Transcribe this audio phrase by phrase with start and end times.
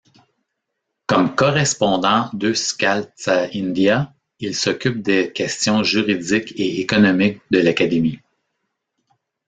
[1.05, 8.19] Comme correspondant d'Euskaltzaindia, il s'occupe des questions juridiques et économiques de l'Académie.